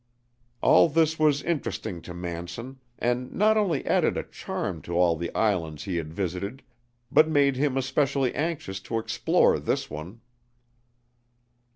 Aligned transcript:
All 0.63 0.89
this 0.89 1.19
was 1.19 1.43
interesting 1.43 2.01
to 2.01 2.15
Manson, 2.15 2.79
and 2.97 3.31
not 3.31 3.55
only 3.55 3.85
added 3.85 4.17
a 4.17 4.23
charm 4.23 4.81
to 4.81 4.93
all 4.97 5.15
the 5.15 5.31
islands 5.35 5.83
he 5.83 5.97
had 5.97 6.11
visited, 6.11 6.63
but 7.11 7.29
made 7.29 7.55
him 7.55 7.77
especially 7.77 8.33
anxious 8.33 8.79
to 8.79 8.97
explore 8.97 9.59
this 9.59 9.91
one. 9.91 10.21